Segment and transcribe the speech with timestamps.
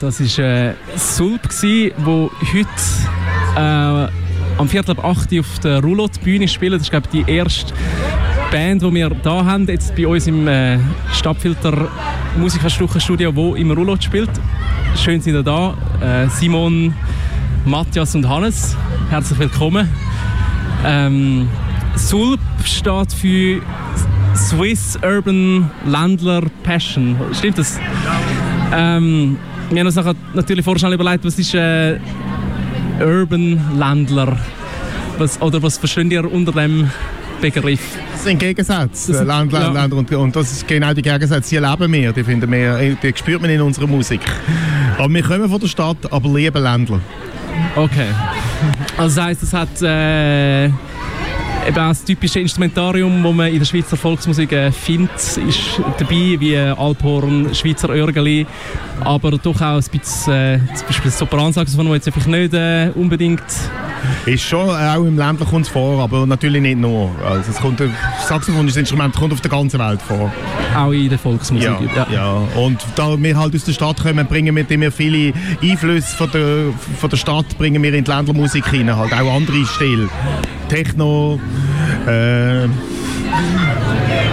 [0.00, 1.92] Das war äh, Sulp, der
[2.54, 2.68] heute
[3.54, 6.72] äh, am Viertel ab 8 Uhr auf der Roulotte-Bühne spielt.
[6.72, 7.74] Das ist, glaube ich, die erste
[8.50, 10.78] Band, die wir hier haben, jetzt bei uns im äh,
[11.12, 11.90] Stadtfilter
[12.38, 14.30] Musikverstuchenstudio, wo im Roulotte spielt.
[14.96, 15.76] Schön sind ihr da.
[16.00, 16.94] Äh, Simon,
[17.66, 18.74] Matthias und Hannes,
[19.10, 19.86] herzlich willkommen.
[20.82, 21.46] Ähm,
[21.96, 23.60] SULP steht für
[24.34, 27.16] Swiss Urban Landler Passion.
[27.34, 27.78] Stimmt das?
[28.72, 29.36] Ähm,
[29.70, 31.98] wir haben uns natürlich vorher schon überlegt, was ist äh,
[33.00, 34.36] Urban Landler?
[35.18, 36.90] Was, oder was versteht ihr unter dem
[37.40, 37.80] Begriff?
[38.12, 39.70] Das sind Gegensätze, Das- Land, Land, ja.
[39.72, 43.12] Land und, und das ist genau die Gegensätze, die leben wir, die finden wir, die
[43.16, 44.20] spürt man in unserer Musik.
[44.98, 47.00] Aber wir kommen von der Stadt, aber lieben Ländler.
[47.76, 48.08] Okay.
[48.96, 50.68] Also das heisst, es hat äh,
[51.66, 56.56] eben das typische Instrumentarium, das man in der Schweizer Volksmusik äh, findet, ist dabei, wie
[56.56, 58.46] Alphorn, Schweizer Örgeli,
[59.00, 62.90] aber doch auch ein bisschen, äh, zum Beispiel das Sopransaxophon, das jetzt einfach nicht äh,
[62.94, 63.42] unbedingt...
[64.26, 67.10] Ist schon, äh, auch im Ländler kommt es vor, aber natürlich nicht nur.
[67.24, 67.82] Also es kommt,
[68.26, 70.32] Saxophon ist ein Instrument, kommt auf der ganzen Welt vor.
[70.76, 71.70] Auch in der Volksmusik.
[71.96, 72.32] Ja, ja.
[72.60, 76.72] Und da wir halt aus der Stadt kommen, bringen wir, wir viele Einflüsse von der,
[76.98, 78.96] von der Stadt bringen wir in die Ländlermusik hinein.
[78.96, 80.08] Halt auch andere Stile.
[80.68, 81.40] Techno,
[82.06, 82.66] äh,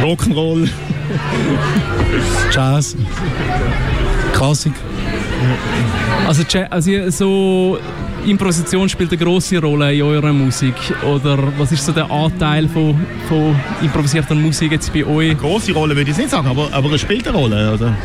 [0.03, 0.69] Rock'n'Roll.
[2.51, 2.95] Jazz,
[4.33, 4.73] Klassik.
[6.27, 7.77] Also, Ja- also so
[8.25, 12.99] Improvisation spielt eine große Rolle in eurer Musik oder was ist so der Anteil von,
[13.27, 15.37] von improvisierter Musik jetzt bei euch?
[15.37, 17.73] Große Rolle würde ich nicht sagen, aber, aber es spielt eine Rolle.
[17.73, 17.95] Oder?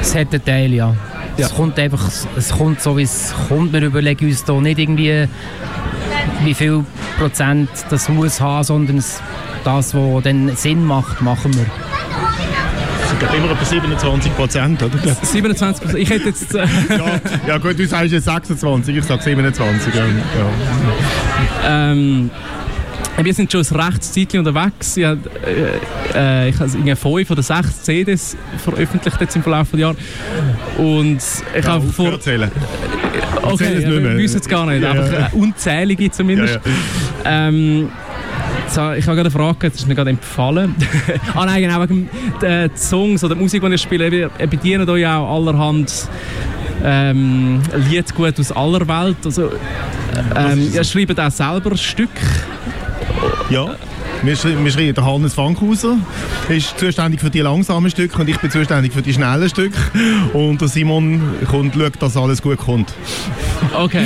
[0.00, 0.94] Es hat einen Teil, ja.
[1.36, 1.46] Ja.
[1.46, 3.72] Es kommt einfach, es kommt so wie es kommt.
[3.72, 5.26] Wir überlegen uns da nicht irgendwie,
[6.44, 6.84] wie viel
[7.18, 9.22] Prozent das muss haben, sondern es,
[9.64, 11.66] das, was dann Sinn macht, machen wir.
[13.12, 14.98] Sind glaub, immer etwa 27 Prozent, oder?
[15.22, 16.54] 27 Ich hätte jetzt...
[16.54, 19.94] Äh, ja, ja gut, du sagst jetzt 26, ich sage 27.
[19.94, 20.00] Ja.
[20.00, 21.92] Ja.
[21.92, 22.30] ähm,
[23.22, 24.96] wir sind schon ein rechtes Zeitchen unterwegs.
[24.96, 25.20] Ich habe
[26.14, 28.34] äh, äh, ich habe fünf oder sechs CDs
[28.64, 29.96] veröffentlicht jetzt im Verlauf des Jahres.
[30.78, 31.20] Und
[31.54, 32.06] ich habe vor...
[32.06, 32.50] Aufhören zählen.
[33.42, 35.26] Okay, Erzähl es ja, nicht wir wissen es gar nicht, Ja, einfach ja.
[35.26, 36.60] äh, unzählige zumindest.
[36.64, 37.90] Ja, Ähm,
[38.72, 40.74] so, ich habe gerade eine Frage, jetzt ist mir gerade entfallen.
[41.34, 42.08] ah nein, genau, wegen
[42.40, 44.12] den Songs oder der Musik, die ihr spielt.
[44.12, 46.08] Wir bedienen euch auch allerhand
[46.82, 47.60] ähm,
[47.90, 49.18] Liedgut aus aller Welt.
[49.24, 49.50] Also,
[50.34, 52.08] ähm, ihr schreibt auch selber Stück.
[53.50, 53.76] Ja.
[54.22, 55.96] Wir, schrei wir schreiben der Hannes Fankhauser,
[56.48, 59.76] ist zuständig für die langsamen Stücke und ich bin zuständig für die schnellen Stücke.
[60.32, 62.94] Und der Simon kommt, schaut, dass alles gut kommt.
[63.76, 64.04] Okay.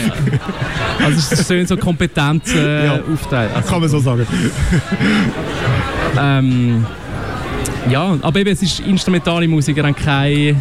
[1.04, 3.00] Also es ist schön so kompetent äh, Ja.
[3.12, 3.50] aufteilt.
[3.54, 4.26] Also, Kann man so sagen.
[6.20, 6.86] ähm,
[7.90, 10.54] ja, aber eben, es ist instrumentale Musik, habt keine Ja.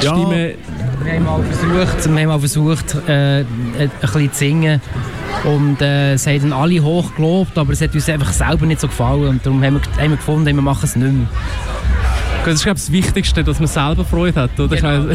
[0.00, 0.54] Stimme.
[1.04, 4.80] Wir haben mal versucht, wir haben mal versucht äh, ein bisschen zu singen.
[5.44, 8.80] Und äh, es haben dann alle hoch gelobt, aber es hat uns einfach selber nicht
[8.80, 9.28] so gefallen.
[9.28, 11.26] Und darum haben wir, haben wir gefunden, wir machen es nicht mehr.
[12.44, 14.76] Das ist, glaube ich, das Wichtigste, dass man selber Freude hat, oder?
[14.76, 15.14] Genau.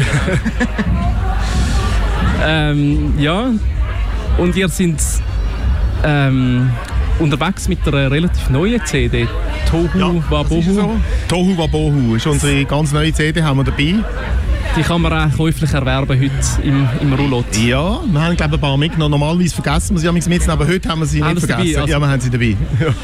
[2.42, 3.50] Ähm, ja.
[4.38, 4.96] Und ihr seid
[6.04, 6.70] ähm,
[7.18, 9.26] unterwegs mit einer relativ neuen CD.
[9.70, 10.62] Tohu ist Wabohu.
[10.62, 10.96] so.
[11.28, 13.94] Tohu Wabohu ist unsere ganz neue CD, haben wir dabei.
[14.76, 17.60] Die kann man auch käuflich erwerben heute im, im Roulotte.
[17.60, 19.12] Ja, wir haben glaube ein paar mitgenommen.
[19.12, 21.72] Normalerweise vergessen wir sie manchmal mitzunehmen, aber heute haben wir sie Haben nicht vergessen.
[21.74, 22.56] dabei, also- Ja, wir haben sie dabei.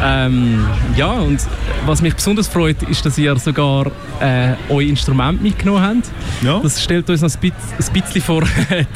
[0.00, 0.64] Ähm,
[0.96, 1.40] ja, und
[1.84, 3.86] was mich besonders freut, ist, dass ihr sogar
[4.20, 6.10] äh, euer Instrument mitgenommen habt.
[6.42, 6.60] Ja.
[6.60, 7.54] Das stellt uns noch ein bisschen,
[7.96, 8.44] ein bisschen vor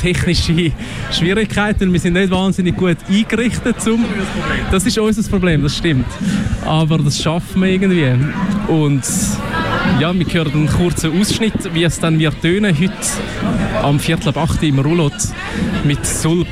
[0.00, 0.70] technische
[1.10, 1.92] Schwierigkeiten.
[1.92, 3.80] Wir sind nicht wahnsinnig gut eingerichtet.
[3.82, 4.04] Zum
[4.70, 6.06] das ist unser Problem, das stimmt.
[6.64, 8.06] Aber das schaffen wir irgendwie.
[8.68, 9.02] Und
[10.02, 12.92] ja, wir hören einen kurzen Ausschnitt, wie es dann wird tönen heute
[13.84, 15.28] am Viertel ab 8 Uhr im Roulotte
[15.84, 16.48] mit Sulp.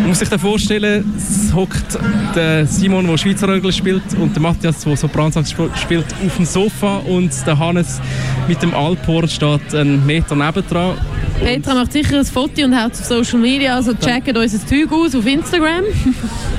[0.00, 1.96] Man muss sich da vorstellen, es hockt
[2.34, 6.44] der Simon, der Schweizer Rögel spielt, und der Matthias, der Sopransax sp- spielt, auf dem
[6.44, 8.00] Sofa und der Hannes
[8.48, 10.98] mit dem Alphorn steht einen Meter nebendran.
[11.38, 14.90] Petra macht sicher ein Foto und haut es auf Social Media, also checkt unser Zeug
[14.90, 15.84] aus auf Instagram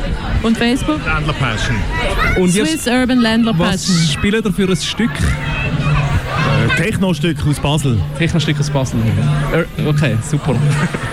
[0.45, 0.99] und Facebook.
[1.05, 1.75] Ländler Passion.
[2.37, 4.07] Und Swiss Urban Ländler was Passion.
[4.07, 5.11] spielt ihr für ein Stück?
[5.11, 7.97] Ein Techno-Stück aus Basel.
[8.17, 8.99] Technostück aus Basel.
[9.53, 10.55] Äh, Okay, super.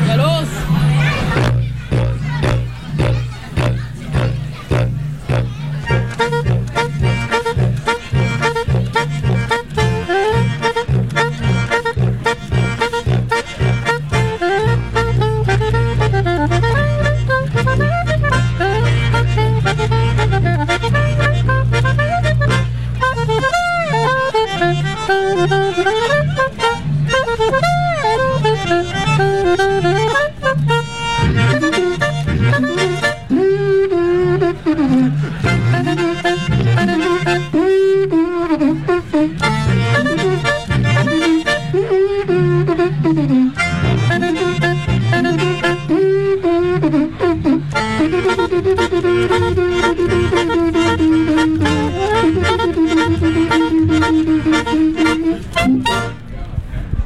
[0.09, 0.47] Ja, los!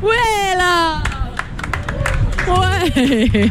[0.02, 1.02] Uela!
[2.46, 3.50] Ué!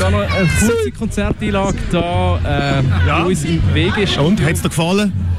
[0.00, 3.22] da noch eine kurze Konzerteinlage da, äh, ja.
[3.24, 4.18] uns im Weg ist.
[4.18, 5.29] Und, hat es dir gefallen?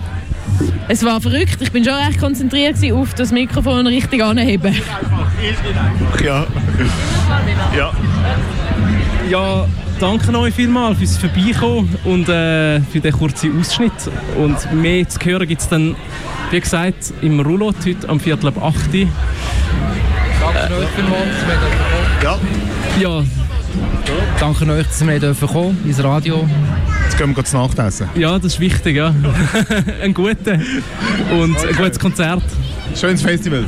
[0.88, 1.58] Es war verrückt.
[1.62, 4.76] Ich bin schon recht konzentriert auf das Mikrofon richtig anheben.
[6.24, 6.46] Ja.
[7.76, 7.92] Ja.
[9.30, 9.68] Ja,
[10.00, 13.94] danke euch vielmals fürs Vorbeikommen und äh, für den kurzen Ausschnitt.
[14.38, 15.96] Und mehr zu hören gibt es dann,
[16.50, 19.08] wie gesagt, im Roulotte heute am Viertel ab 8 Uhr.
[20.42, 21.48] Danke euch vielmals, dass
[22.22, 22.30] wir.
[22.30, 22.40] Ja,
[23.00, 23.24] Ja,
[24.40, 26.48] Danke euch, dass wir kommen ins Radio.
[27.22, 28.10] Gehen wir kurz Nachtessen.
[28.16, 29.14] ja, das ist wichtig, ja.
[30.02, 30.54] ein guter
[31.40, 32.42] und ein gutes Konzert.
[32.96, 33.64] Schönes Festival.